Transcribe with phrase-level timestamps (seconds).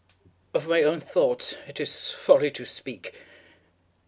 [0.55, 3.13] Of my own thoughts it is folly to speak.